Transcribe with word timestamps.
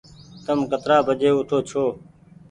تم 0.45 0.59
ڪترآ 0.71 0.97
بجي 1.07 1.29
اوٺو 1.33 1.57
ڇو۔ 1.69 1.83